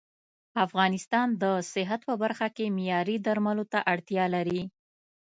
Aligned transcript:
افغانستان 0.65 1.27
د 1.41 1.43
صحت 1.73 2.01
په 2.09 2.13
برخه 2.23 2.47
کې 2.55 2.65
معياري 2.75 3.17
درملو 3.27 3.65
ته 3.71 3.79
اړتيا 3.93 4.25
لري 4.35 4.61